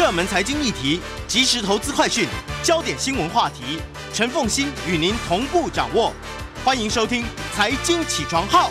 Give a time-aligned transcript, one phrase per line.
[0.00, 0.98] 热门财经议题，
[1.28, 2.26] 即时投资快讯，
[2.62, 3.78] 焦点新闻话题，
[4.14, 6.10] 陈凤欣与您同步掌握。
[6.64, 7.22] 欢迎收听
[7.54, 8.68] 《财经起床号》。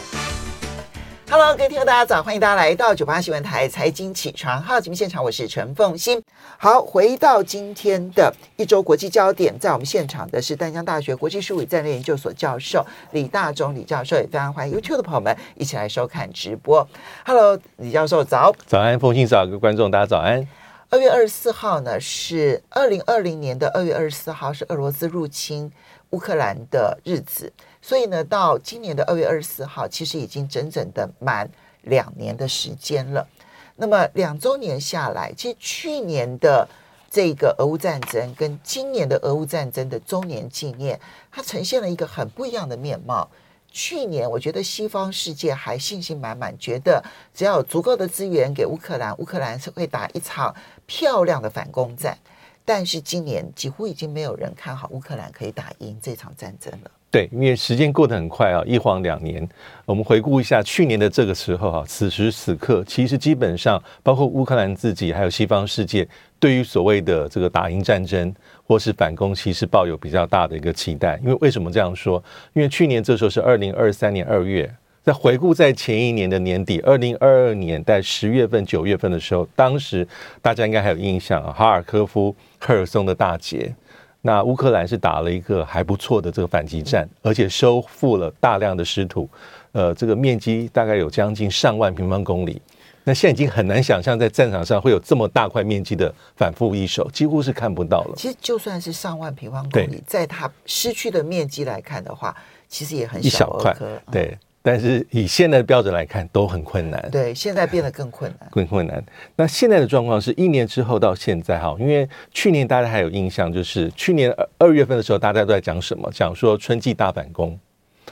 [1.29, 6.19] Hello，各位听众大家早，欢迎大家来到九八新闻台《财经起床号》节目现场，我是陈凤欣。
[6.57, 16.89] 好，回到今天的一周国际焦点，在我们现场的是淡江大学国际事务与战略研究所教授李大中李教授，也非常欢迎 YouTube 的朋友们一起来收看直播。
[17.23, 20.47] Hello，李教授早，早安，凤欣早，各位观众大家早安。
[20.91, 25.71] 二月二十四号呢，是二零二零年的二月二十四号，是俄罗斯入侵
[26.09, 27.53] 乌克兰的日子。
[27.79, 31.47] 所以呢，到今年的二月二十四号，其实已经整整的满
[31.83, 33.27] 两年的时间了。
[33.75, 36.67] 那么两周年下来，其实去年的
[37.11, 40.99] 这个俄乌战争跟今年的俄乌战争的周年纪念，
[41.31, 43.29] 它呈现了一个很不一样的面貌。
[43.71, 47.03] 去年我觉得西方世界还信心满满，觉得
[47.33, 50.53] 只要有足够的资源给乌克兰，乌克兰是会打一场
[50.85, 52.17] 漂亮的反攻战。
[52.65, 56.91] 但是今年几乎已经没有人看好乌克兰可以打赢这场战争了。
[57.09, 59.47] 对，因为时间过得很快啊，一晃两年。
[59.85, 66.07] 我们回顾一下去年的这个时候哈，此时此刻，其实基本上包括乌克兰自己，还有西方世界，
[66.39, 68.31] 对于所谓的这个打赢战争
[68.69, 71.19] 或是反攻，其实抱有比较大的一个期待。
[71.23, 72.23] 因为为什么这样说？
[72.53, 80.07] 因为去年这时候是二零二三年二月，在回顾在前一年的年底，二零二二年在十月份、九月份的时候，当时
[80.39, 83.73] 大家应该还有印象啊，哈尔科夫、赫尔松的大捷。
[84.21, 89.27] 那乌克兰是打了一个还不错的这个反击战，而且收复了大量的失土，
[89.71, 92.61] 呃，这个面积大概有将近上万平方公里。
[93.03, 98.13] 那现在已经很难想象在战场上会有这么大块面积的反复一手，几乎是看不到了。
[98.15, 102.35] 其实就算是上万平方公里，在它失去的面积来看的话，
[102.67, 103.75] 其实也很小一小块，
[104.11, 104.37] 对。
[104.61, 107.09] 但是以现在的标准来看，都很困难。
[107.09, 109.01] 对，现在变得更困难，更困难。
[109.37, 116.11] 那现在的状况是一年之后到现在哈，因为去年大家还有印象，就是去年二月份的时候，大家都在讲什么？
[116.11, 117.57] 讲说春季大反攻。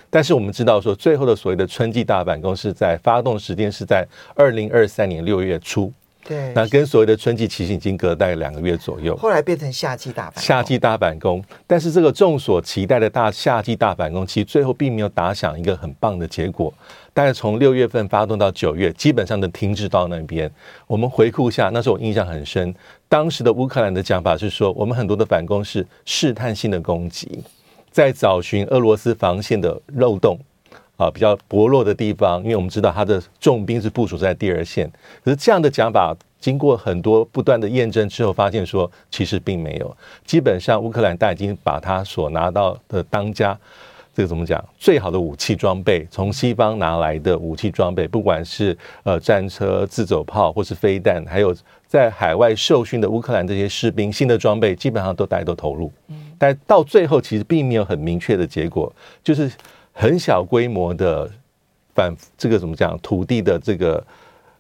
[0.10, 5.92] 但是我们知道说，最后的所谓的春季大反攻是在发动时间是在二零二三年六月初。
[6.24, 10.44] 对，那跟所谓的春季其实已经隔了大概两个月左右，后来变成夏季大反攻。
[10.44, 16.74] 夏季大反攻，但是这个众所期待的大夏季大反攻，其实最后并没有打响一个很棒的结果。
[17.14, 20.52] 大概从六月份发动到九月，基本上都停滞到那边。
[20.86, 22.76] 我们回顾一下，那时候我印象很深，
[23.08, 27.42] 当时的乌克兰的讲法是说，我们很多的反攻是试探性的攻击，
[27.98, 30.38] 在找寻俄罗斯防线的漏洞。
[30.98, 34.92] 啊，比较薄弱的地方，因为我们知道他的重兵是部署在第二线，
[35.24, 39.96] 可是这样的讲法经过很多不断的验证之后，发现说其实并没有。
[40.26, 43.56] 基本上乌克兰大已经把他所拿到的当家
[44.16, 51.56] 这个怎么讲最好的武器装备，从西方拿来的武器装备，不管是呃战车、自走炮或是飞弹，还有
[51.88, 55.92] 在海外受训的乌克兰这些士兵新的装备，基本上都大家都投入，
[56.38, 58.94] 但到最后其实并没有很明确的结果，
[59.24, 59.52] 就是。
[60.00, 61.28] 很小规模的
[61.96, 64.06] 反这个怎么讲土地的这个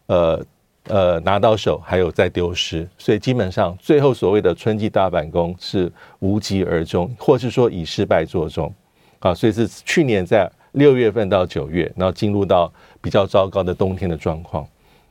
[0.08, 0.46] 呃
[0.86, 8.74] 呃拿到手，还有在丢失，所以基本上最后所谓的春季大反攻是无疾而终，或是说以失败作终
[9.20, 9.32] 啊。
[9.32, 14.68] 所以是去年在六月份到九月，然后进入到比较糟糕的冬天的状况。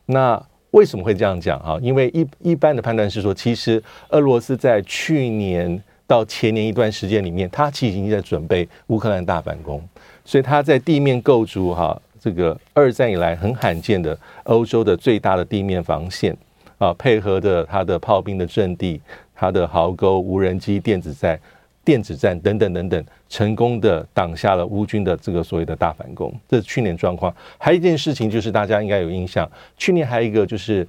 [0.07, 0.45] 那
[0.77, 1.79] 为什么会这样讲啊？
[1.81, 9.83] 因为一一般的判断是说，其实俄罗斯在去年到前年一段时间里面，他其实已经在准备乌克兰大反攻。
[10.23, 16.37] 所以他在地面构筑哈，这个二战以来很罕见的欧洲的最大的地面防线
[16.77, 19.01] 啊，配合着他的炮兵的阵地、
[19.35, 21.41] 他的壕沟、无人机、电子战、
[21.87, 26.35] 电子战等等等等，成功的挡下了乌军的这个所谓的大反攻。
[26.49, 27.35] 这是去年状况。
[27.57, 29.49] 还有一件事情就是大家应该有印象，
[29.79, 30.87] 去年还有一个就是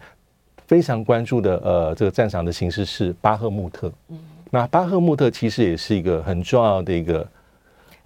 [0.65, 3.89] 非常关注的呃这个战场的形势是巴赫穆特。
[4.09, 4.17] 嗯，
[4.49, 7.25] 那巴赫穆特其实也是一个很重要的一个。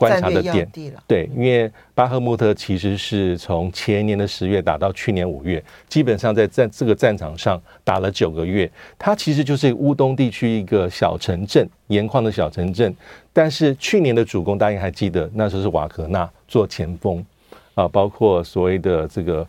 [0.01, 0.68] 观察的点，
[1.06, 8.69] 对，因为巴赫穆特其实是从前年的十月打到去年五月，基本上在战这个战场上打了九个月。
[8.98, 12.95] 它其实就是乌东地区一个小城镇，盐矿的小城镇。
[13.31, 17.24] 但是去年的主攻，大家还记得，那时候是瓦格纳做前锋
[17.75, 19.47] 啊，包括所谓的这个，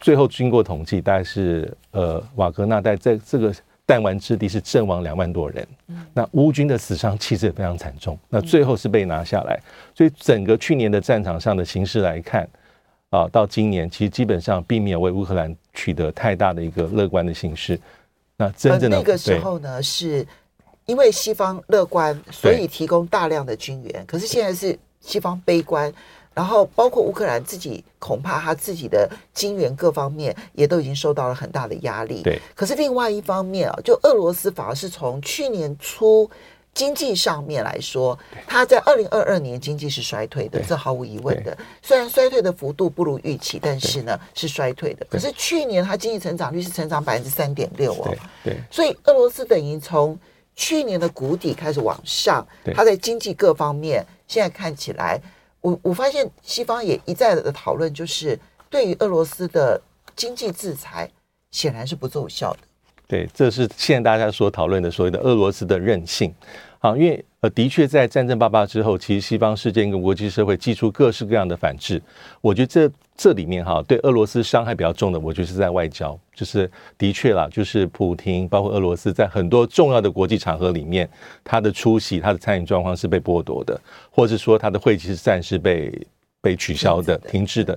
[0.00, 3.52] 最后经过统计，大概是呃瓦格纳在在这个
[3.88, 5.66] 弹丸之地是阵亡两万多人，
[6.12, 9.58] 那乌军的死伤其实也非常惨重，那最后是被拿下来，
[9.94, 12.46] 所以整个去年的战场上的形势来看，
[13.08, 17.80] 啊，到今年其实基本上并没有为乌克兰取得太大的一个乐观的形势。
[18.36, 20.26] 那真正的、呃、那个时候呢，是
[20.84, 24.04] 因为西方乐观，所以提供大量的军援。
[24.06, 25.90] 可是现在是西方悲观，
[26.38, 32.22] 然后包括乌克兰自己，恐怕他自己的金源各方面也都已经受到了很大的压力。
[32.22, 32.40] 对。
[32.54, 36.30] 可是另外一方面啊，就俄罗斯反而是从去年初。
[36.74, 41.56] 经济上面来说，它在二零二二年经济是衰退的，这毫无疑问的。
[41.82, 45.04] 虽然衰退的幅度不如预期，但是呢是衰退的。
[45.10, 48.14] 可是去年它经济成长率是成长百分之三点六哦。
[48.44, 50.16] 对，所以俄罗斯等于从
[50.54, 55.20] 去年的谷底开始往上，它在经济各方面现在看起来，
[55.60, 58.38] 我我发现西方也一再的讨论，就是
[58.70, 59.80] 对于俄罗斯的
[60.14, 61.10] 经济制裁
[61.50, 62.67] 显然是不奏效的。
[63.08, 66.32] 对，这是现在大家所讨论的所谓的俄罗斯的韧性。
[66.78, 72.00] 好，因为呃，的确在战争爆发之后，其实西方世界跟国际社会祭出各式各样的反制。
[72.40, 81.08] 我觉得这这里面哈，对俄罗斯伤害比较重的，我觉得是在外交，就是的确啦，就是普京包括俄罗斯在很多重要的国际场合里面，
[81.42, 83.80] 他的出席、他的参与状况是被剥夺的，
[84.10, 86.06] 或者说他的会期是暂时被
[86.40, 87.76] 被取消的、停滞的。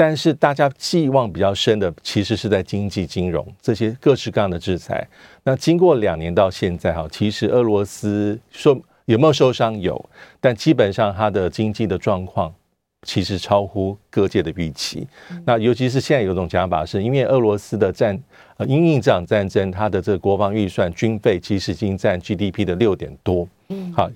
[0.00, 5.04] 但是大家寄望比较深的，其实是在经济、金融这些各式各样的制裁。
[5.42, 9.76] 那经过两年到现在，哈，其实俄罗斯说有没有受伤？
[9.80, 10.08] 有，
[10.38, 12.54] 但基本上它的经济的状况
[13.02, 15.04] 其实超乎各界的预期。
[15.44, 18.16] 那尤其是现在有种讲法，是因为俄罗斯的战
[18.58, 24.08] 呃因应这场战争，它的这个国防预算军费其实已经占 GDP 的六点多，嗯，好，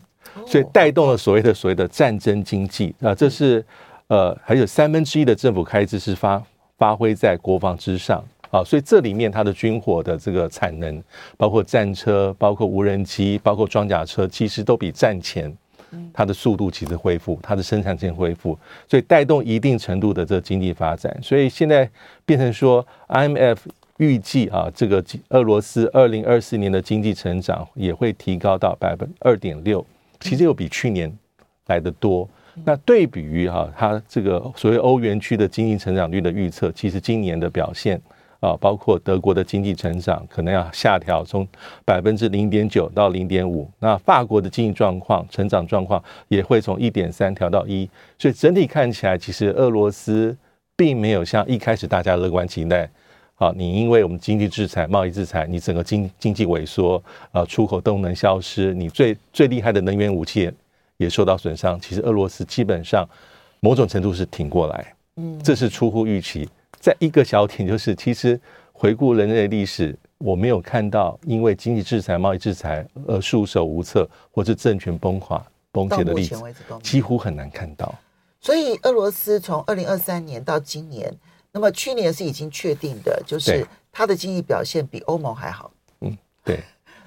[0.47, 3.65] 所以带动了所谓的所谓的战争经济啊，这是。
[4.13, 6.43] 呃，还有三分之一的政府开支是发
[6.77, 11.03] 发挥在国防之上啊，所以这里面它的军火的这个产能，
[11.39, 15.51] 包括战车、包括无人机、包括装甲车，其实都比战前
[16.13, 21.19] 它的速度其实恢复，它的生产线恢复，所以带动一定程度的这个经济发展。
[21.23, 21.89] 所以现在
[22.27, 23.57] 变成说，IMF
[23.97, 29.83] 预计啊，这个俄罗斯二零二四年的经济成长也会提高到百分之二点六，
[30.21, 31.11] 其实又比去年
[31.69, 32.29] 来的多。
[32.65, 38.01] 那对比于哈，它这个所谓欧元区的经济成长率的预测，其实今年的表现
[38.41, 41.47] 啊，包括德国的经济成长可能要下调，从
[41.85, 43.71] 百分之零点九到零点五。
[43.79, 47.89] 那法国的经济状况、成长状况也会从一点三调到一。
[48.19, 50.37] 所以整体看起来，其实俄罗斯
[50.77, 52.91] 并没有像一开始大家乐观期待，
[53.37, 60.51] 啊，你因为我们经济制裁、贸易制裁，你整个经经济萎缩，啊，出口动能消失，你最最厉害的能源武器。
[61.03, 61.79] 也受到损伤。
[61.81, 63.07] 其实俄罗斯基本上
[63.61, 66.49] 某种程度是挺过来，嗯，这是出乎预期。
[66.81, 68.41] 在一个小点就是，其实
[68.73, 76.43] 回顾人类历史，我没有看到因为经济制裁、贸易制裁而束手无策或是政权崩垮、崩解的例子，
[76.83, 77.95] 几乎很难看到。
[78.41, 81.15] 所以，俄罗斯从二零二三年到今年，
[81.53, 85.71] 那么去年是已经确定的，就是它的经济表现比欧盟还好。
[86.01, 86.59] 嗯，对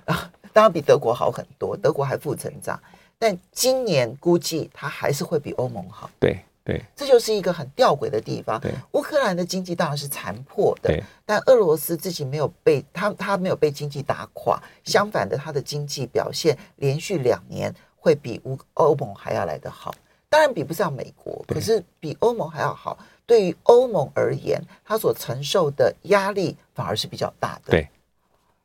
[0.06, 2.80] 啊， 当然比德国好很多，德国还负成长。
[3.17, 6.09] 但今年估计它还是会比欧盟好。
[6.19, 8.59] 对对，这就是一个很吊诡的地方。
[8.59, 19.93] 对，乌克兰的经济当然是残破的，但俄罗斯自己没有被它它没有被经济打垮，相反的，它的经济表现连续两年会比乌欧盟还要来得好。
[20.27, 22.98] 当然比不上美国，可是比欧盟还要好。
[23.27, 27.72] 对于欧盟而言，它所承受的压力反而是比较大的。
[27.72, 27.88] 对，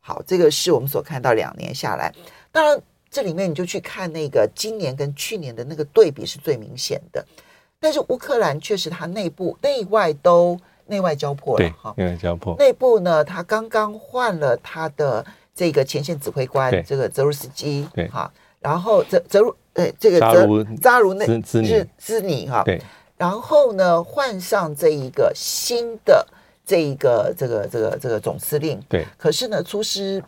[0.00, 2.12] 好，这个是我们所看到两年下来，
[2.50, 2.82] 当然。
[3.10, 7.24] 这里面你就去看那个今年跟去年的那个对比是最明显的，
[7.80, 12.56] 但是乌克兰确实它内部内外都内外交迫了哈，内外交迫。
[12.56, 22.80] 内部呢，他刚刚换了他的这个前线指挥官，这个泽鲁斯基，对哈，然后泽泽鲁呃这个泽扎卢内兹兹尼哈，对，
[23.16, 26.24] 然后呢换上这一个新的
[26.64, 30.22] 这一个这个这个这个总司令，对，可是呢出师。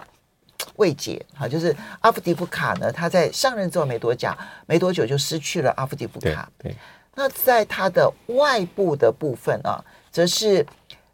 [0.77, 4.29] 未解哈，就是阿夫迪夫卡呢，他在上任之后没多久，
[4.67, 6.51] 没多久就失去了阿夫迪夫卡。
[6.59, 6.75] 对，
[7.15, 10.67] 那在他的外部的部分啊，则是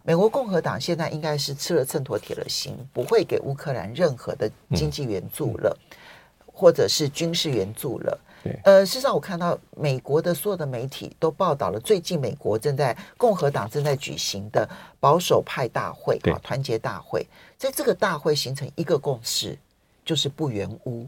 [0.03, 5.97] 美国共和党现在应该是吃了秤砣铁了心，不会给乌克兰任何的经济援助了，嗯、
[6.47, 8.19] 或者是军事援助了。
[8.65, 14.69] 呃，事实上我看到美国的所有的媒体都报道了，最近美国正在共和党正在举行的
[15.01, 17.27] 保守派大会啊，团结大会，
[17.57, 19.59] 在这个大会形成一个共识，
[20.05, 21.07] 就是不援乌。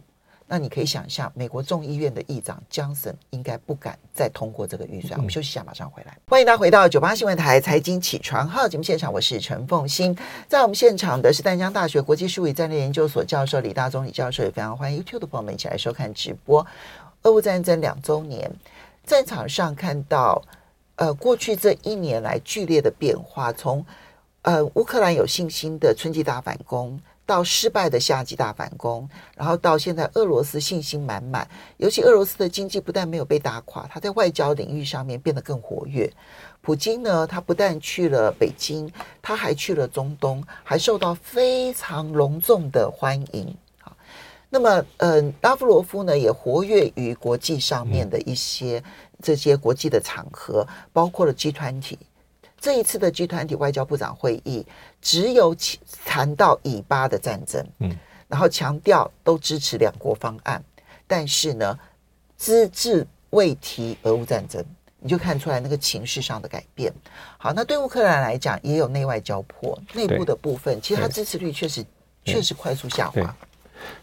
[0.53, 5.17] 那你可以想象，美国众议院的议长江森应该不敢再通过这个预算。
[5.17, 6.19] 我们休息一下，马上回来。
[6.27, 10.13] 欢迎大家回到九八新闻台财经起床号节目现场，我是陈凤欣。
[10.49, 16.67] 在我们现场的是淡江大学国际事务与战略研究所教授李大中李教授，也非常欢迎 YouTube 的朋友们一起来收看直播。
[17.23, 18.51] 俄乌战争两周年，
[19.05, 20.43] 战场上看到，
[20.97, 23.85] 呃，过去这一年来剧烈的变化，从
[24.43, 27.01] 呃乌克兰有信心的春季大反攻。
[27.27, 36.13] 到失败的夏季大反攻，然后到现在俄罗斯信心满满，尤其俄罗斯的经济不但没有被打垮，他在外交领域上面变得更活跃。
[36.61, 43.57] 普京呢，他不但去了北京，他还去了中东，还受到非常隆重的欢迎。
[44.51, 48.83] 好，那么，嗯，拉夫罗夫呢也活跃于国际上面的一些
[49.23, 51.99] 这些国际的场合，包括了集团体。
[52.61, 54.67] 这一次的集团体外交部长会议，
[55.01, 55.57] 只有
[56.05, 57.97] 谈到以巴的战争，嗯，
[58.29, 60.63] 然后强调都支持两国方案，
[61.07, 61.79] 但是呢，
[62.37, 64.63] 只字未提俄乌战争，
[64.99, 66.93] 你就看出来那个情势上的改变。
[67.39, 71.83] 好，那对乌克兰来讲，也有内外交迫，内部的部分，其实它支持率确实
[72.25, 73.35] 确实快速下滑。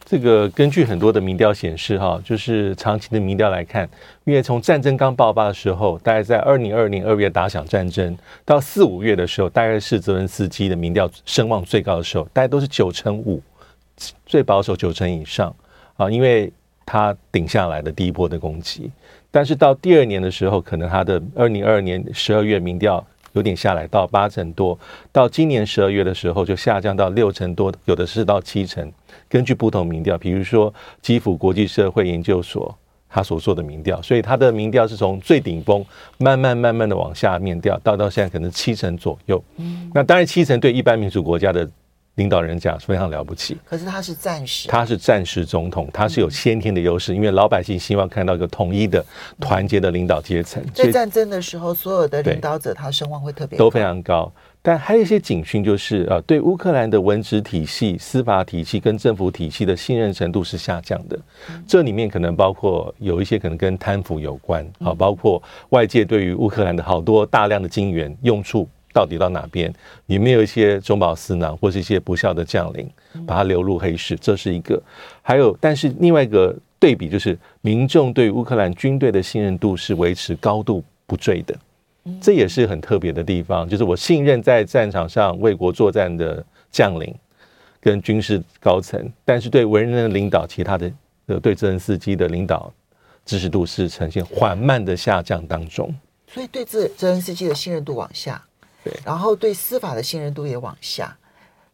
[0.06, 3.88] 这个根据很多的民调显示，哈，就是长期的民调来看，
[4.24, 13.42] 因为从战争刚爆发的时候，大概在二零二二年二月打响战争，到四五月的时候，大概是泽伦斯基的民调声望最高的时候，大概都是九成五，
[14.26, 15.54] 最保守九成以上
[15.98, 16.52] 啊，因为
[16.86, 18.90] 他顶下来的第一波的攻击。
[19.30, 23.06] 但是到第二年的时候，可能他的二零二二年十二月民调
[23.38, 24.78] 有点下来到八成多，
[25.12, 28.92] 到今年十二月的时候就下降到六成多，有的是到七成。
[29.30, 32.76] 根据不同民调，比如说基辅国际社会研究所
[33.08, 35.86] 他所做的民调，所以他的民调是从最顶峰
[36.18, 39.42] 慢慢慢慢的往下面掉，到到现在可能七成左右。
[39.58, 41.70] 嗯，那当然七成对一般民主国家的
[42.18, 43.58] 领导人讲是非常了不起。
[43.66, 49.04] 可是他是暂时，他是暂时总统，他是有先天的优势，因为老百姓希望看到一个统一的、
[49.40, 50.64] 团结的领导阶层。
[50.74, 54.32] 在战争的时候，所有的领导者他声望会特别高，都非常高。
[54.60, 61.18] 但还有一些警讯，就是啊，对乌克兰的文职体系、司法体系跟政府体系的信任程度是下降的。
[61.66, 69.72] 这里面可能包括有一些可能跟贪腐有关，啊，包括外界对于乌克兰的好多大量的金元用处到底到哪边，
[70.08, 72.90] 有没有一些中饱私囊或是一些不孝的将领
[73.28, 74.82] 把它流入黑市，这是一个。
[75.22, 81.56] 还有，但是另外一个对比就是，民众对乌克兰军队的信任度是维持高度不坠的。
[82.20, 87.14] 这也是很特别的地方，就是我信任在战场上为国作战的将领
[87.80, 90.92] 跟军事高层，但是对文人的领导，其他的
[91.28, 92.74] 呃对泽连斯基的领导
[93.24, 95.94] 支持度是呈现缓慢的下降当中。
[96.28, 98.44] 所以对泽泽连斯基的信任度往下，
[98.88, 101.16] 对，然后对司法的信任度也往下。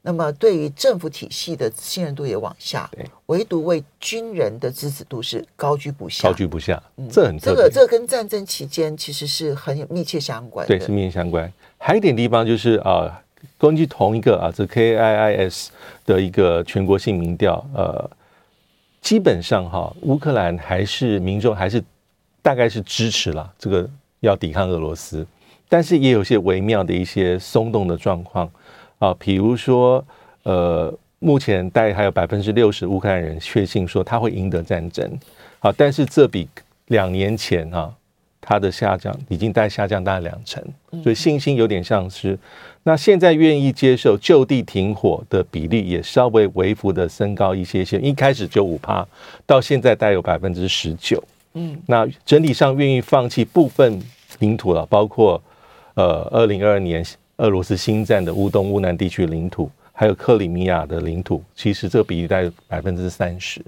[0.06, 11.50] 那么，对于政府体系的信任度也往下，对，唯独为军人的支持度是高居不下，高居不下，嗯，这很这个这个跟战争期间其实是很有密切相关的，对，是密切相关。
[11.78, 13.18] 还有一点地方就是啊，
[13.58, 15.68] 根据同一个啊，这 KIIS
[16.06, 18.10] 的一个全国性民调，呃，
[19.00, 21.82] 基本上哈，乌克兰还是民众还是
[22.42, 23.90] 大概是支持了这个
[24.20, 25.26] 要抵抗俄罗斯，
[25.74, 28.48] 但是也有些微妙的一些松动的状况。
[29.00, 30.06] 啊，比如说，
[30.44, 35.20] 呃，目前大概还有百分之六十乌克兰人确信说他会赢得战争，
[35.62, 36.48] 啊，但是这比
[36.90, 37.92] 两年前啊，
[38.40, 40.64] 他的下降已经大概下降大概两成，
[41.02, 42.38] 所以信心有点丧失。
[42.84, 49.06] 那现在愿意接受就地停火的比例也稍微微幅的升高一些些，一开始就五趴，
[49.46, 51.22] 到现在大概有百分之十九。
[51.56, 54.00] 嗯，那整体上愿意放弃部分
[54.40, 55.42] 领土了，包括
[55.96, 57.06] 呃，二零二二年。
[57.38, 63.60] 俄罗斯新占的乌东、乌南地区领土，还有克里米亚的领土，其实这个比例在百分之三十。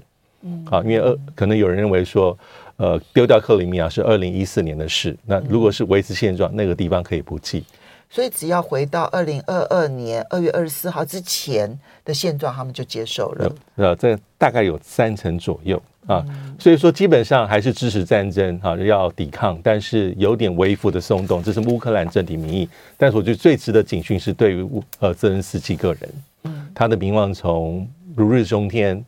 [0.42, 2.38] 嗯，好，因为呃，可能有人认为说，
[2.76, 7.64] 呃，丢掉克里米亚是二零一四年的事，那如果是维持现状，那个地方可以不计。
[8.08, 13.52] 所以只要回到二零二二年二月二十四号之前的现状，他们就接受了。
[13.76, 15.80] 呃，这大概有三成左右。
[16.06, 16.24] 啊，
[16.56, 22.68] 所以说基本上还是支持战争啊，要抵抗，但是有点微幅的松动，这是乌克兰政体民意。
[22.96, 29.04] 但是我觉得最值得警讯是对于乌呃泽连斯基个人，他的名望从如日中天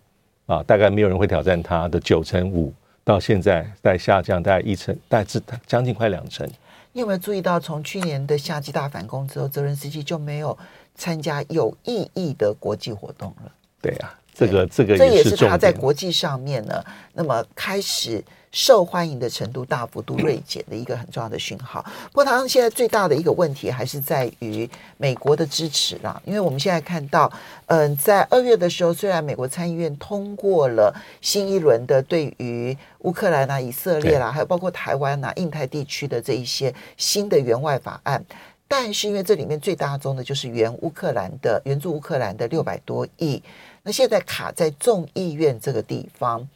[0.47, 2.75] 啊，大概没有人会挑战他的九成五，
[3.09, 6.47] 到现在在下降，大概一成，大概至将近快两成。
[6.93, 10.59] 你有没有注意到，从去年的夏季大反攻之后，泽连斯基就没有
[10.95, 13.51] 参加有意义的国际活动了？
[13.81, 14.13] 对呀、啊。
[14.39, 18.23] 这个这个这也是他在国际上面呢，那么开始。
[18.51, 21.85] 受欢迎的程度大幅度锐减的一个很重要的讯号。
[22.07, 26.21] 不过，他现在最大的一个问题还是在于美国的支持啦。
[26.25, 27.31] 因为我们现在看到，
[27.67, 38.25] 嗯，在二月的时候，虽然美国参议院通过了新一轮的对于乌克兰啊、以色列啦，还有包括台湾啊、印太地区的这一些新的援外法案，
[38.67, 43.43] 但是因为这里面最大宗的就是援乌克兰的援助乌克兰的六百多亿，
[43.89, 46.47] 那现在卡在众议院这个地方。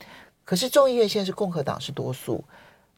[0.44, 2.44] 可是众议院现在是共和党是多数，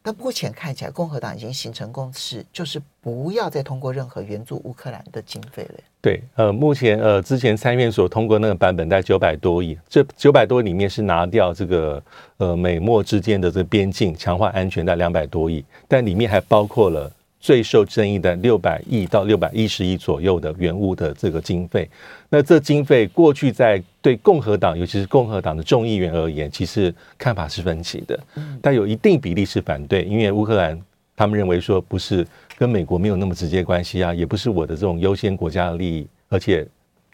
[0.03, 5.75] 但目前看起来共和党已经形成共识，就是不要再通过任何援助乌克兰的经费了。
[6.01, 12.03] 对，呃，目前呃之前参院所通过那个版本在九百多亿，这九百多里面是拿掉这个
[12.35, 17.09] 呃美墨之间的这个边境强化安全的两百多亿，但里面还包括了。
[17.45, 21.87] 最受争议的六百亿到六百一十亿左右的援乌的这个经费，
[22.27, 28.19] 那这经费过去在对共和党，尤其是共和党的众议员而言，其实看法是分歧的，
[28.63, 30.75] 但有一定比例是反对，因为乌克兰
[31.15, 32.25] 他们认为说不是
[32.57, 36.67] 跟美国没有那么直接关系啊，也不是我的这种优先国家的利益，而且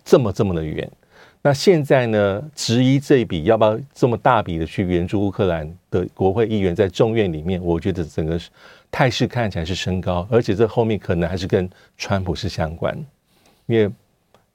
[0.05, 0.89] 这么这么的远。
[1.41, 8.50] 那现在呢，质疑这一笔要不要这么大笔的去援助乌克兰的国会议员在众院里面，我觉得整个是。
[8.91, 11.67] 态势看起来是升高，而且这后面可能还是跟
[11.98, 12.93] 川普是相关，
[13.65, 13.89] 因为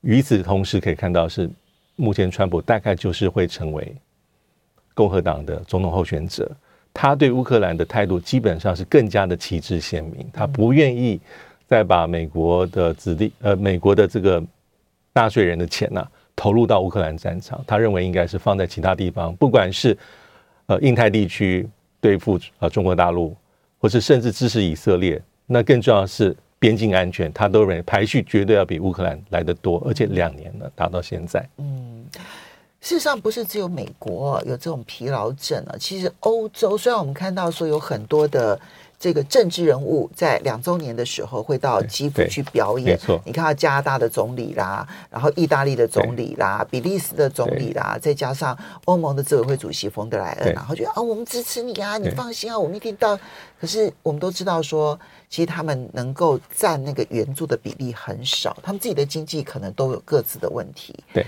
[0.02, 1.49] 与此同时可以看到是
[1.97, 3.97] 目前川普大概就是会成为
[4.93, 6.55] 共和党的总统候选者，
[6.93, 11.19] 他对乌克兰的态度基本上是更加的旗帜鲜明，他不愿意
[11.66, 14.45] 再把美国的子弟呃美国的这个
[15.14, 19.97] 纳税人的钱呐、啊、投入到乌克兰战场，他认为应该是放在其他地方，不管是
[20.66, 21.66] 呃印太地区
[22.02, 23.35] 对付呃中国大陆。
[23.87, 31.49] 或是甚至支持以色列，那更重要的是边境安全，他都认为排序绝对要比乌克兰来得多，而且两年了，打到现在。
[31.59, 32.05] 嗯，
[32.81, 38.61] 事实上不是只有美国有这种疲劳症啊，其实欧洲虽然我们看到说有很多的。
[38.99, 42.93] 这个政治人物在两周年的时候会到基辅去表演。
[42.93, 53.19] 没错，你看到加拿大的总理啦，然后意大利的总理啦，比利时的总理啦，再加上欧盟的执委会主席冯德莱恩，然后觉得啊，我们支持你啊，你放心啊，我们一定到。
[53.61, 54.99] 可是我们都知道说，
[55.29, 60.95] 其实他们能够占那个援助的比例很少，他们自己的经济可能都有各自的问题。
[61.12, 61.25] 对。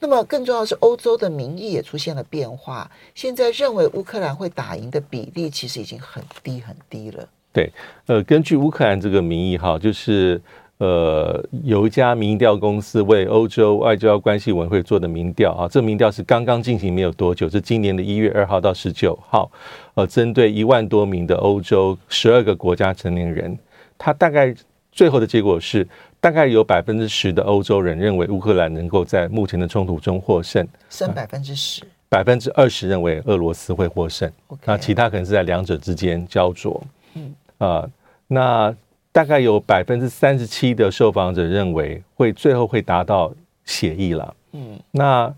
[0.00, 2.90] 那么更重要的是，欧洲的民意也出现了变化。
[3.14, 7.28] 现在认为乌克兰会打赢的比例其实已经很低很低了。
[7.52, 7.70] 对，
[8.06, 10.40] 呃，根据乌克兰这个民意哈，就是
[10.78, 19.50] 呃，有一家民调公司为欧洲外交关系委员会做的民调啊，这民调是刚刚进行没有多久，是今年的一月二号到十九号，
[19.94, 23.58] 呃，针对一万多名的欧洲十二个国家成年人，
[23.98, 24.54] 他大概
[25.00, 25.86] 最后的结果是。
[26.22, 34.30] 大概有百分之十的欧洲人认为乌克兰能够在目前的冲突中获胜，剩百分之十，百分之二十认为俄罗斯会获胜。
[34.66, 36.78] 那其他可能是在两者之间焦灼。
[37.14, 37.88] 嗯啊，
[38.26, 38.76] 那
[39.10, 43.32] 大概有百分之三十七的受访者认为会最后会达到
[43.64, 44.34] 协议了。
[44.52, 45.34] 嗯，那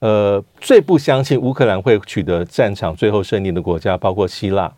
[0.00, 4.70] 呃最不相信乌克兰会取得战场最后胜利的国家包括希腊，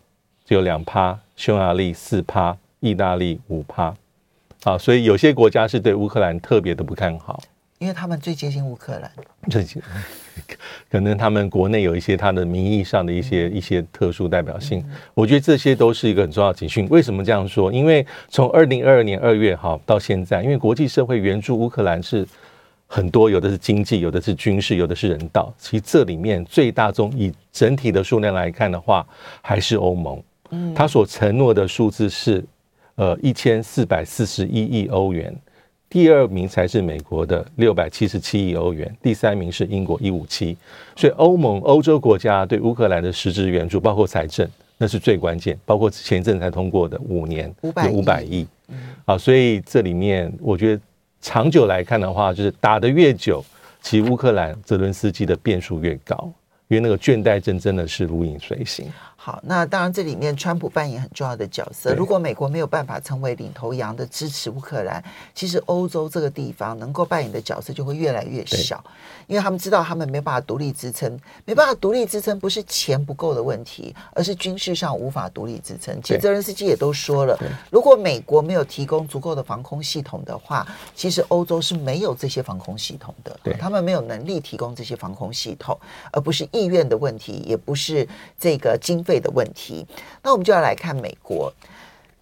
[0.44, 3.92] 只有两趴，匈牙利四趴，意大利五趴。
[4.64, 7.42] 啊，所以有些国家是对乌克兰特别的不看好，
[7.78, 9.10] 因为他们最接近乌克兰，
[9.50, 9.82] 最近
[10.88, 16.86] 可能他们国内有一些他的名义上的一些一些特殊代表性，我觉得这些都是一个很重要的警讯。
[16.90, 17.72] 为什么这样说？
[17.72, 22.24] 因为从二零二二年二月哈到现在，因为国际社会援助乌克兰是
[22.86, 25.52] 很多，有的是经济，有的是军事，有的是人道。
[25.58, 29.04] 其实这里面最大宗以整体的数量来看的话，
[29.40, 32.44] 还是欧盟，嗯，他所承诺的数字是。
[32.96, 35.34] 呃，一千四百四十一亿欧元，
[35.88, 40.56] 第二名才是美国的六百七十七亿欧元，第三名是英国一五七，
[40.94, 48.46] 所以欧盟欧洲国家对乌克兰的实质援助，包括财政，那是最关键，包括前一阵才通过的五年五百五百亿，
[49.06, 50.82] 啊，所以这里面我觉得
[51.20, 53.42] 长久来看的话，就是打得越久，
[53.80, 56.30] 其实乌克兰泽伦斯基的变数越高，
[56.68, 58.86] 因为那个倦怠症真的是如影随形。
[59.24, 61.94] 好，那当然，这里面川普扮演很重要的角色。
[61.94, 65.00] 如果美国没有办法成为领头羊的支持乌克兰，
[65.32, 68.82] 其实欧洲这个地方能够扮演的角色就会越来越小，
[69.28, 75.96] 因为他们知道他们没办法独立支撑，没办法独立支撑不是钱不够的问题，而是军事上无法独立支撑。
[76.02, 77.38] 其实泽连斯基也都说了，
[77.70, 85.78] 如果美国没有提供足够的防空系统的话，其实欧洲是没有这些防空系统的，他们没有能力提供这些防空系统，
[86.10, 88.04] 而不是意愿的问题，也不是
[88.36, 89.11] 这个经费。
[89.18, 89.86] 的问题，
[90.22, 91.52] 那我们就要来看美国，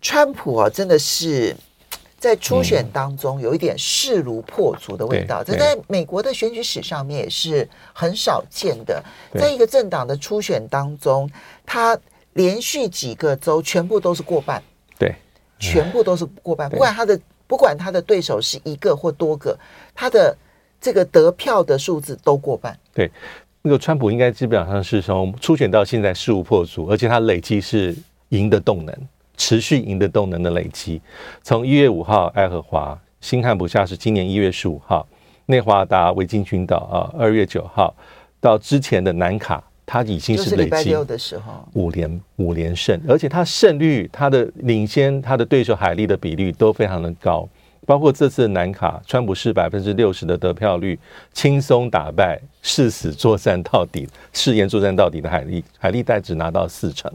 [0.00, 1.56] 川普啊，真的是
[2.18, 9.02] 在初选当中有一点势如破竹的味道，这在美国的选举史上面也是很少见的。
[9.34, 11.30] 在一个政党的初选当中，
[11.64, 11.98] 他
[12.34, 14.62] 连续几个州全部都是过半，
[14.98, 15.14] 对，
[15.58, 19.58] 全部都是过半，不管他的不管他的对手是一个或多个，
[19.94, 20.36] 他的
[20.80, 22.78] 这个得票的数字都过半。
[22.92, 23.10] 对。
[23.62, 27.94] 那个川普应该基本上是从初选到现在势如破竹，而且他累积是
[28.30, 28.94] 赢的动能，
[29.36, 31.00] 持续赢的动能的累积。
[31.42, 35.06] 从一月五号爱荷华，新罕布夏是今年一月十五号，
[35.44, 37.94] 内华达维京群岛啊二月九号，
[38.40, 40.96] 到之前的南卡，他已经是累积
[41.74, 47.46] 五连五连胜，而且他胜率他的领先他的对手海利的比率都非常的高。
[47.86, 50.98] 包括这次南卡，川普是百分之六十的得票率，
[51.32, 57.10] 轻松打败誓死作战到底、誓言作战到底的海利，海利代只拿到四成。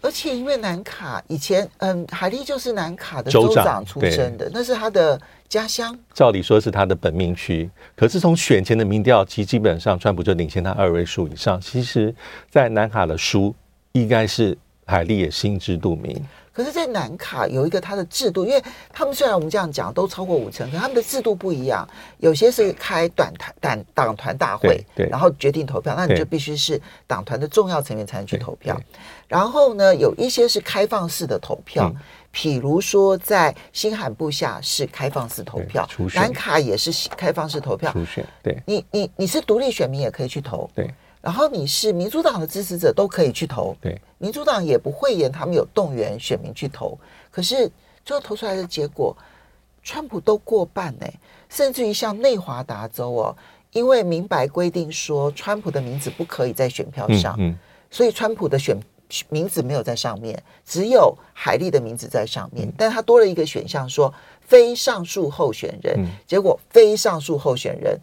[0.00, 5.96] 而且因为南卡以前，嗯，海利就是南卡的州长出身的，那是他的家乡。
[6.12, 11.60] 照理说是他的本命区，可是从选前的民调，其基本上川普就领先他二位数以上。
[11.60, 12.12] 其实，
[12.50, 13.54] 在南卡的输，
[13.92, 16.24] 应该是海莉也心知肚明。
[16.54, 21.88] 可是，在南卡有一个他的制度，因为他们虽然我们这样讲都超过五成，可他们的制度不一样。
[22.18, 28.78] 有些是开短团党党团大会，对，然后决定投票，那你就必须是党团的重要成员才能去投票。
[29.26, 31.90] 然后呢，有一些是开放式的投票，
[32.34, 37.90] 譬如说在新罕布下是开放式投票，南卡也是开放式投票。
[37.92, 40.92] 初选，对，你你你是独立选民也可以去投，对。
[41.22, 46.98] 然后你是民主党的支持者都可以去投，对，民主党也不会言他们有动员选民去投，
[47.30, 47.70] 可是
[48.04, 49.16] 最后投出来的结果，
[49.84, 51.06] 川普都过半呢，
[51.48, 53.36] 甚至于像内华达州哦，
[53.70, 57.56] 因为明白规定说川普的名字不可以在选票上，嗯，
[57.88, 58.76] 所以川普的选
[59.28, 67.96] 名字没有在上面，只有海利的名字在上面，但他多了一个选项说非上述候选人，结果非上述候选人。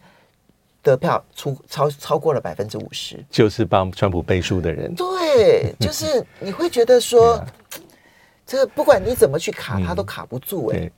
[0.82, 4.94] 得票出超超过了百分之五十，就是帮川普背书的人。
[4.94, 7.46] 对，就是你会觉得说，啊、
[8.46, 10.90] 这个不管你怎么去卡，他都卡不住哎、欸嗯。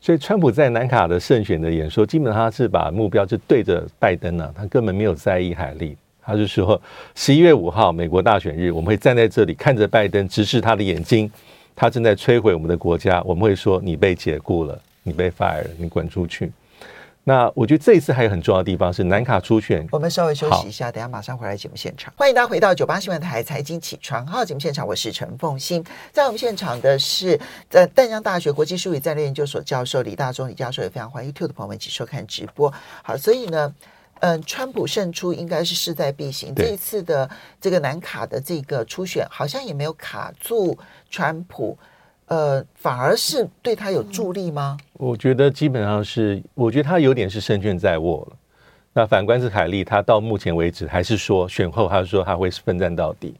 [0.00, 5.96] 所以川普在南卡的胜选的演说，基本上他是把目标就对着拜登了、啊，他根本没有在意海利。
[6.22, 6.80] 他就说，
[7.14, 11.30] 十一月五号美国大选日，我们会站在这里看着拜登直视他的眼睛，
[11.74, 13.20] 他正在摧毁我们的国家。
[13.22, 16.52] 我们会说，你被解雇了，你被 fire 了，你滚出去。
[17.24, 19.86] 那我觉得这一次还有很重要的地方是南卡初选。
[19.92, 22.12] 我们稍微休息一下，等下马上回来节目现场。
[22.16, 25.84] 欢迎大家回到九八新闻台财经起床号节目现场，我是陈凤欣。
[26.12, 32.72] 在我们现场的是在淡江大学国际术语战略研究所教授李大中李教授，也非常欢迎 YouTube 的朋友们一起收看直播。
[33.02, 33.74] 好，所以呢，
[34.20, 36.54] 嗯，川普胜出应该是势在必行。
[36.54, 37.28] 这一次的
[37.60, 40.76] 这个南卡的这个初选，好像也没有卡住
[41.10, 41.78] 川普。
[42.30, 44.76] 呃，反而是对他有助力吗？
[44.92, 48.36] 我觉得基本上是，我觉得他有点是胜券在握了。
[48.92, 53.34] 那反观是凯利，他到目前为止还是说选后，他说他会奋战到底。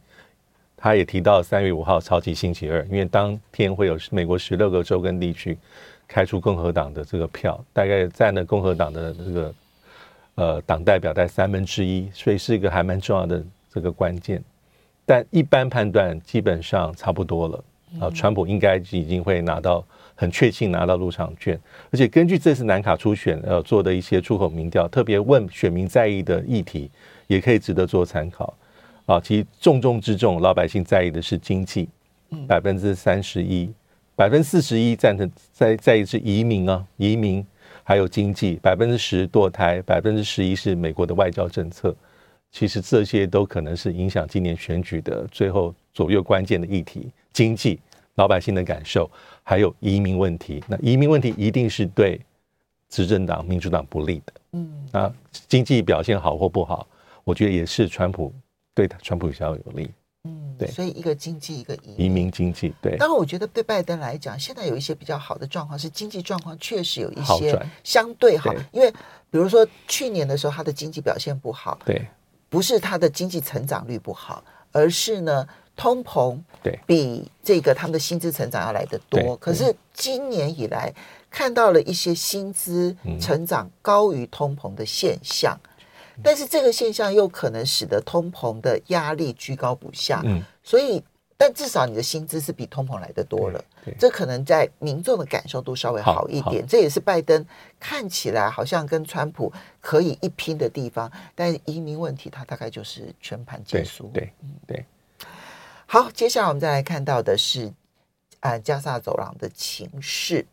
[0.75, 5.57] 他也提到三月五号超级星期二，因为当天会有美国十六个州跟地区
[6.05, 9.53] 开出共和党的这个票，大概占了共和党的这个
[10.35, 13.41] 呃党代表在三分之一，所以是一个还蛮重要的
[13.73, 14.43] 这个关键。
[15.05, 17.63] 但一般判断基本上差不多了。
[17.99, 21.59] 啊，川普应该已经会拿到很确信拿到入场券，
[21.91, 26.89] 而且根据这次南卡初选呃做的一些出口民调，特别问选民在意的议题，
[27.27, 28.53] 也可以值得做参考。
[29.07, 31.89] 啊，其实重中之重，老百姓在意的是经济，
[32.47, 33.69] 百分之三十一，
[34.15, 37.45] 百分之四十一赞成在在意是移民啊，移民
[37.83, 41.93] 还有经济，百分之十堕胎，百分之十一是美国的外交政策。
[42.51, 47.11] 其实这些都可能是影响今年选举的最后左右关键的议题。
[47.33, 47.79] 经济、
[48.15, 49.09] 老百姓的感受，
[49.43, 50.63] 还有移民问题。
[50.67, 52.19] 那移民问题一定是对
[52.89, 54.33] 执政党民主党不利的。
[54.51, 55.13] 嗯，那
[55.47, 56.85] 经济表现好或不好，
[57.23, 58.33] 我觉得也是川普
[58.73, 59.89] 对他川普比较有利。
[60.25, 60.67] 嗯，对。
[60.67, 62.73] 所以一个经济，一个移民，移民经济。
[62.81, 62.97] 对。
[62.97, 68.53] 当然，我觉得对拜登来讲，现在有一些比较好的状况是经济状况确实有一些相对好。
[68.73, 68.91] 因为
[69.29, 71.79] 比如说去年的时候，他的经济表现不好。
[71.85, 72.05] 对。
[72.49, 75.47] 不是他的经济成长率不好，而是呢。
[75.75, 76.79] 通膨对。
[76.85, 80.93] 比这个他们的薪资成长要来得多，可是今年以来
[81.29, 85.59] 看到了一些薪资成长高于通膨的现象，
[86.23, 90.41] 但是这个现象又可能使得通膨的压力居高不下，嗯。
[90.63, 91.03] 所以
[91.35, 93.63] 但至少你的薪资是比通膨来得多了，
[93.97, 97.43] 这可能在民众的感受度稍微好一点，这也是拜登
[97.79, 104.31] 看起来好像跟川普可以一拼的地方，但是移民问题他大概就是全盘皆输，对
[104.67, 104.85] 对。
[105.93, 107.69] 好，接下来我们再来看到的是，
[108.39, 110.45] 呃，加萨走廊的情势。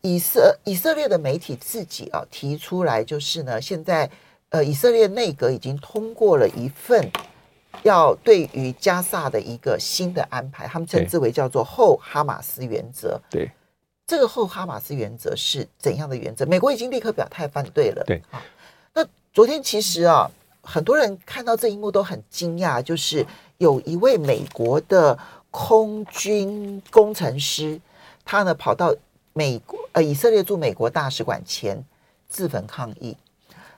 [0.00, 4.10] 以色以色列的媒体自己啊提出来，就是呢，现在
[4.48, 7.08] 呃以色列内阁已经通过了一份
[7.84, 13.20] 要对于加萨的一个新的安排，他们称之为叫做后哈马斯原则。
[13.30, 13.48] 对，
[14.08, 16.44] 这个后哈马斯原则是怎样的原则？
[16.46, 18.02] 美国已经立刻表态反对了。
[18.04, 18.42] 对，啊，
[18.92, 20.28] 那昨天其实啊，
[20.62, 23.24] 很多人看到这一幕都很惊讶，就是
[23.58, 25.18] 有一位美国的
[25.50, 27.80] 空军工程师，
[28.24, 28.94] 他呢跑到。
[29.36, 31.84] 美国呃，以色列驻美国大使馆前
[32.28, 33.16] 自焚抗议。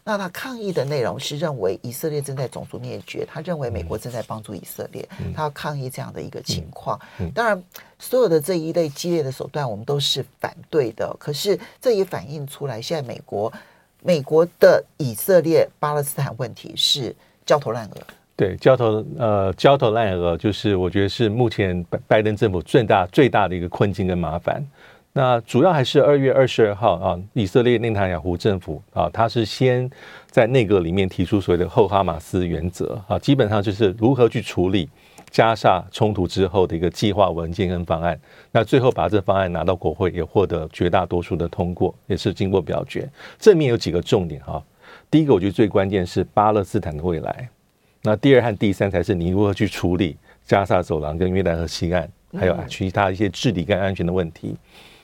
[0.04, 7.00] 那他抗议的内容是认为以色列正在种族灭绝，他认为美国正在帮助以色列，他要抗议这样的一个情况。
[7.34, 7.64] 当然，
[7.98, 11.16] 所有的这一类激烈的手段，我们都是反对的。
[11.18, 13.50] 可是这也反映出来，现在美国
[14.02, 17.96] 美国的以色列巴勒斯坦问题是焦头烂额。
[18.36, 24.62] 对，焦头呃焦头烂额，就是我觉得是目前拜拜登政府最大最大的一个困境跟麻烦。
[25.14, 29.90] 那主要还是二月二十二号啊，以色列内塔尼亚胡政府啊，他是先
[30.26, 34.86] 在内阁里面提出所谓的后哈马斯原则啊，基本上就是如何去处理
[35.30, 38.20] 加沙冲突之后的一个计划文件跟方案。
[38.52, 43.08] 那最后把这方案拿到国会，也获得绝大多数的通过，也是经过表决。
[43.38, 44.62] 正面有几个重点哈，
[45.10, 47.48] 第一个我觉得最关键是巴勒斯坦的未来。
[48.06, 54.56] 那第二和第三才是你如何去处理加沙走廊跟约旦河西岸，还有其他一些治理跟安全的问题。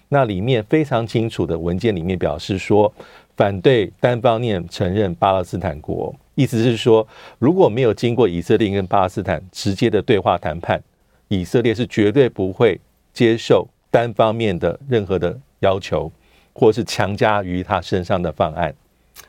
[0.08, 2.94] 那里面非常清楚的文件里面表示说，
[3.36, 7.04] 反对单方面承认巴勒斯坦国，意思是说，
[7.40, 10.80] 如果没有经过以色列跟巴勒斯坦直接的对话谈判，
[11.26, 12.80] 以色列是绝对不会
[13.12, 16.12] 接受单方面的任何的要求，
[16.52, 18.72] 或是强加于他身上的方案。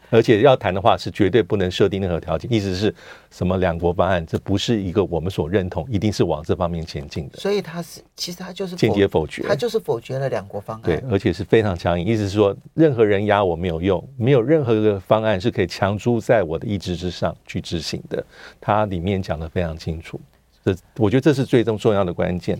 [0.09, 2.93] 而且要谈的话是绝对不能设定任何条件，意思是
[3.31, 7.39] 什么两国方案，这不是一个我们所认同，一定是往这方面前进的。
[7.39, 10.83] 所以他是其实他就是间接否决，他就是否决了两国方案。
[10.83, 18.23] 对，而且是非常强硬，意思是说任何人压我没有用，没有任何一个方案是可以强租在我的意志之上去执行的。
[18.61, 20.21] 它里面讲的非常清楚，
[20.63, 22.59] 这我觉得这是最终重要的关键。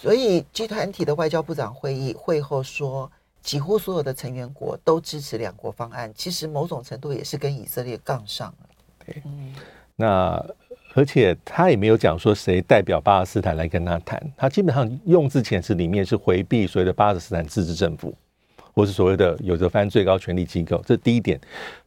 [0.00, 3.08] 所以集团体的外交部长会议会后说。
[3.42, 8.68] 几乎所有的成员国都支持两国方案，其实某种程度也是跟以色列杠上了。
[9.04, 9.52] 对，嗯，
[9.96, 10.44] 那
[10.94, 18.14] 而且他也没有讲说谁代表巴勒斯坦来跟他谈，他基本上用字遣词里面是回避所谓的巴勒斯坦自治政府，
[18.74, 20.80] 或是所谓的有着翻最高权力机构。
[20.86, 21.40] 这是第一点。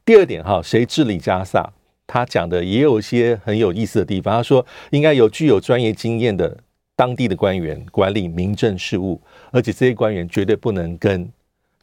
[0.03, 1.71] 第二点哈，谁治理加萨？
[2.07, 4.35] 他讲的也有一些很有意思的地方。
[4.35, 6.57] 他说应该有具有专业经验的
[6.95, 11.31] 当地的官员管理民政事务，而且这些官员绝对不能跟。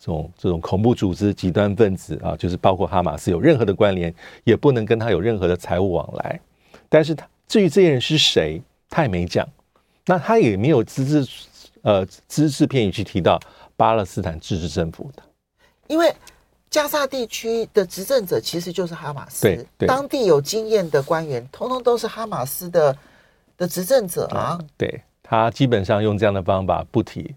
[0.03, 4.13] 这种这种恐怖组织、极端分子啊，就是包括哈马斯有任何的关联，
[4.43, 6.41] 也不能跟他有任何的财务往来。
[6.89, 8.61] 但是他至于这些人是谁，
[8.91, 9.49] 他也没讲。
[10.05, 11.29] 那他也没有只字
[11.83, 13.39] 呃只字片语去提到
[13.77, 15.23] 巴勒斯坦自治政府的，
[15.87, 16.13] 因为
[16.69, 22.97] 加沙地区的执政者其实就是哈马斯，对，对当地有经验的官员，通通都是哈马斯的
[23.57, 24.59] 的执政者啊。
[24.61, 27.33] 嗯、对，他基本上用这样的方法不提。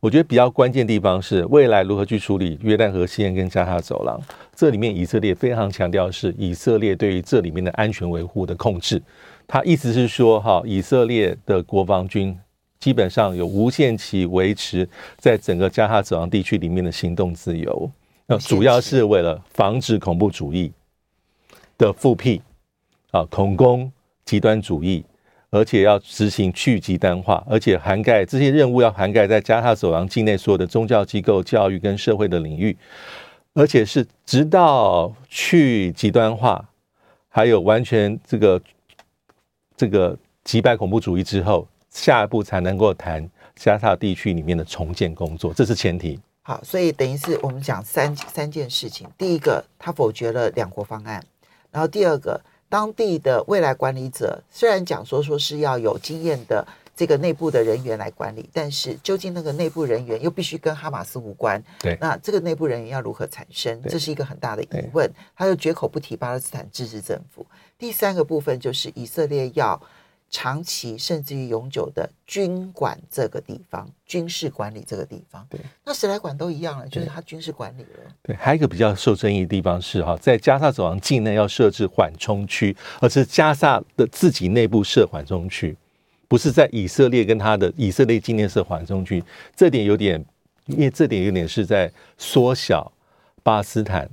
[0.00, 4.18] 我觉得比较关键的地方是未来如何去处理约旦河西岸跟加沙走廊，
[4.56, 9.00] 这里面以色列非常强调是以色列对于这里面的安全维护的控制。
[9.46, 12.34] 他意思是说，哈，以色列的国防军
[12.78, 17.90] 基本上有无限期维持在整个加沙走廊地区里面的行动自由，
[18.26, 20.72] 那主要是为了防止恐怖主义
[21.76, 22.40] 的复辟，
[23.10, 23.92] 啊，恐攻
[24.24, 25.04] 极端主义。
[25.52, 32.76] 而且要执行去极端化，而且涵盖这些任务要涵盖在加沙走廊境内所有的宗教机构、教育跟社会的领域，
[33.54, 36.64] 而且是直到去极端化，
[37.28, 38.62] 还有完全这个
[39.76, 46.20] 这个击败恐怖主义之后，下一步才能够谈加沙地区里面的重建工作，这是前提。
[46.42, 51.20] 好，所以等于是我们讲三三件事情：第一个，他否决了两国方案；
[51.72, 52.40] 然后第二个。
[52.70, 61.62] 当地的未来管理者虽然讲说说是要有经验的这个内部的人员来管理，但是究竟那个内部人员又必须跟哈马斯无关。
[61.80, 63.82] 对，那这个内部人员要如何产生？
[63.82, 65.10] 这是一个很大的疑问。
[65.36, 67.44] 他又绝口不提巴勒斯坦自治政府。
[67.76, 69.78] 第三个部分就是以色列要。
[70.30, 78.14] 长期甚至于永久的军管这个地方，军事管理这个地方，对，那谁来管都一样了，就是他军事管理了。
[78.22, 85.76] 对，还有一个比较受争议的地方是哈，在加沙走廊境内要设置缓冲区，而是加沙的自己内部设缓冲区，
[86.28, 89.22] 不是在以色列跟他的以色列境内设缓冲区。
[89.56, 90.24] 这点有点，
[90.66, 92.92] 因为这点有点是在缩小
[93.42, 94.08] 巴勒斯坦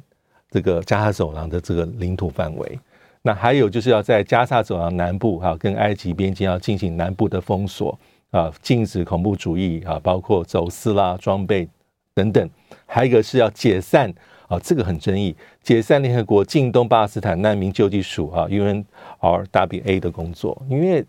[0.49, 2.79] 这个加沙走廊的这个领土范围。
[3.27, 7.99] 那还有就是要在加沙走廊南部哈，跟埃及边境要进行南部的封锁
[8.31, 11.67] 啊，禁止恐怖主义啊，包括走私啦、装备
[12.13, 12.49] 等等，
[12.85, 14.09] 还有一个是要解散
[14.47, 21.05] 啊，这个很争议，解散联合国近东巴勒斯坦难民救济署啊 UNRWA 的工作，因为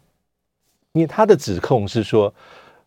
[0.94, 2.34] 因为他的指控是说，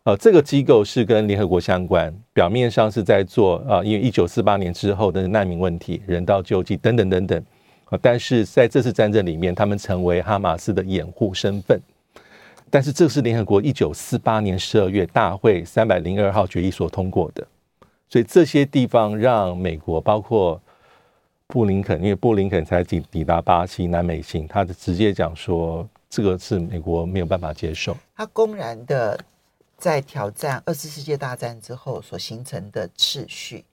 [0.02, 7.42] 呃，这个机构是跟联合国相关，表面上是在做啊，因为一九四八年之后的难民问题、人道救济等等等等，
[8.00, 11.80] 但是在这次战争里面，他们成为哈马斯的掩护身份。
[12.70, 17.46] 但是这是联合国一九四八年十二月大会三百零二号决议所通过的，
[18.08, 20.58] 所以这些地方让美国包括
[21.46, 27.94] 布林肯，因为布林肯才抵抵达巴西南美行，他直接讲说这个是美国没有办法接受。
[28.16, 29.22] 他公然的
[29.76, 33.66] 在挑战二次世界大战之后所形成的秩序。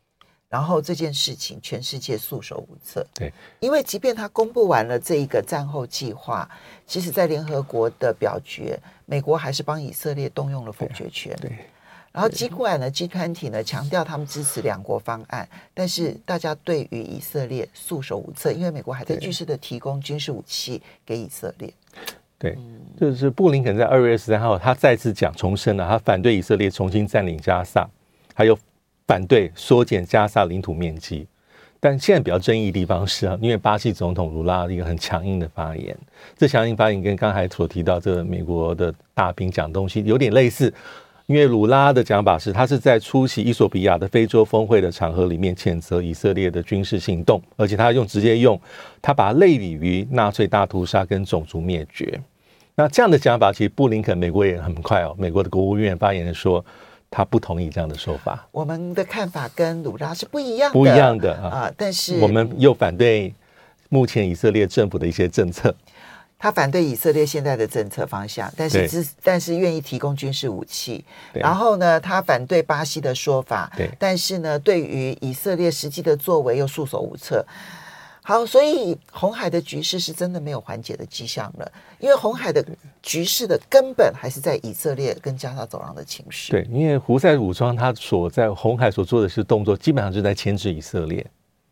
[0.49, 3.05] 然后这件事情，全世界束手无策。
[3.13, 6.49] 对，因为即便他公布完了这一个战后计划，
[6.87, 11.37] 其实，在联合国的表决，美国还是帮以色列动用了否决权。
[11.39, 11.51] 对，
[12.11, 21.71] 然后尽管呢，G20 呢强调他们支持两国方案，但是大家对于以色列束手无策，因为美国还在继续的提供军事武器给以色列。
[22.39, 22.57] 对，
[22.99, 27.87] 就是布林肯在二月十三号，他再次讲重申了，他反对以色列重新占领加沙，
[28.33, 28.57] 还有。
[29.09, 31.25] 反对缩减加沙领土面积，
[31.79, 35.97] 但现在比较争议的地方是啊，因为巴西总统卢拉一个很强硬的发言，
[36.37, 40.71] 这强硬发言跟刚才所提到这个美国的大兵讲东西有点类似，
[41.25, 48.61] 因为卢拉的讲法是他是在出席伊索比亚的非洲峰会的场合里面谴责以色列的军事行动，而且他用直接用
[49.01, 52.21] 他把类比于纳粹大屠杀跟种族灭绝。
[52.75, 56.63] 那这样的讲法，其实布林肯美国也很快哦，美国的国务院发言人说。
[57.11, 58.47] 他不同意这样的说法。
[58.51, 61.73] 我们的看法跟鲁拉是不一样的，不一样的啊，啊。
[61.75, 63.33] 但是我们又反对
[63.89, 65.73] 目前以色列政府的一些政策。
[66.41, 71.03] 他反对以色列现在的政策方向，但是只但是愿意提供军事武器。
[71.33, 73.89] 然后呢，他反对巴西的说法，对。
[73.99, 77.45] 但是呢，对于以色列实际的作为又束手无策。
[78.29, 82.63] 好，所以红海的局势是真的没有缓解的迹象了，因为红海的
[83.01, 86.51] 局势的根本还是在以色列跟加沙走廊的情势。
[86.51, 91.25] 对，因为胡塞武装他所在红海所做的是动作，基本上是在牵制以色列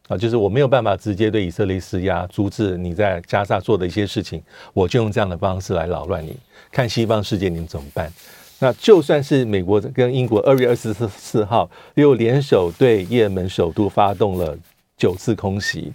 [0.08, 4.42] 啊，就是我没有办法直接对以色列施压，阻止你在加沙做的一些事情，
[4.74, 6.36] 我就用这样的方式来扰乱你，
[6.72, 8.12] 看西方世界你们怎么办？
[8.58, 14.58] 那就算是美国跟英国二月二十四号又联手对也门首都发动了
[14.98, 15.94] 九次空袭。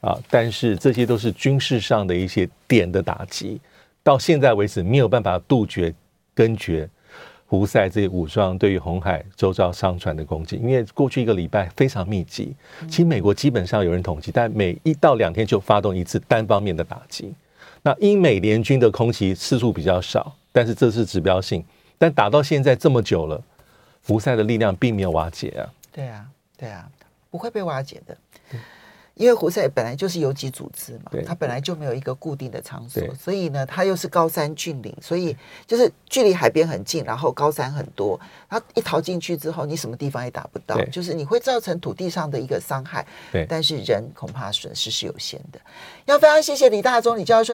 [0.00, 0.18] 啊！
[0.30, 3.60] 但是这些都是军事上的一些点的打击，
[4.02, 5.94] 到现在为止没有办法杜绝
[6.34, 6.88] 根绝
[7.46, 12.54] 胡塞这些武装对于红海周遭商船的攻击，因为过去一个礼拜非常密集。
[12.82, 17.34] 其实美国基本上有人统计，但每一到两天就发动一次单方面的打击。
[17.82, 21.64] 那英美联军的空袭次数比较少，但是这是指标性。
[21.98, 23.42] 但打到现在这么久了，
[24.06, 25.68] 胡塞的力量并没有瓦解啊！
[25.92, 26.88] 对啊，对啊，
[27.30, 28.16] 不会被瓦解的。
[29.14, 38.18] 因为胡塞本来就是游击组织嘛，它本来就没有一个固定的场所，所以呢，它又是高山峻岭，所以就是距离海边很近，然后高山很多，
[38.48, 43.06] 它一逃进去之后，你什么地方也打不到，就是你会造成土地上的一个伤害，
[43.48, 45.60] 但是人恐怕损失是有限的。
[46.06, 47.48] 要非常谢谢李大中李教授。